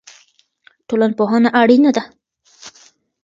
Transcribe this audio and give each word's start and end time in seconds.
ټولنپوهنه 0.87 1.49
اړینه 1.61 1.91
ده. 1.95 2.03